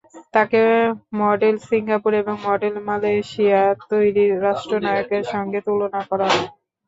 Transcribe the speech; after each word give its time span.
তাঁকে 0.33 0.61
model 1.19 1.55
Singapore 1.67 2.11
এবং 2.21 2.35
model 2.47 2.75
Malaysia 2.87 3.59
তৈরির 3.89 4.31
রাষ্ট্রনায়কের 4.45 5.23
সঙ্গে 5.33 5.59
তুলনা 5.67 6.01
করা 6.09 6.27
হয়। 6.29 6.47